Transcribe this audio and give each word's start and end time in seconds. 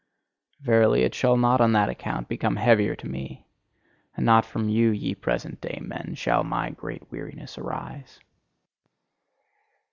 Verily, 0.61 1.03
it 1.03 1.13
shall 1.13 1.37
not 1.37 1.61
on 1.61 1.73
that 1.73 1.87
account 1.87 2.27
become 2.27 2.55
heavier 2.55 2.95
to 2.95 3.07
me! 3.07 3.45
And 4.17 4.25
not 4.25 4.45
from 4.47 4.67
you, 4.67 4.89
ye 4.89 5.13
present 5.13 5.61
day 5.61 5.77
men, 5.79 6.15
shall 6.15 6.43
my 6.43 6.71
great 6.71 7.11
weariness 7.11 7.55
arise. 7.55 8.19